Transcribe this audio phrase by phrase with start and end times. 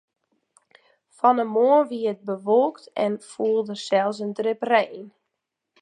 [1.17, 5.05] Fan 'e moarn wie it bewolke en foel der sels in drip rein.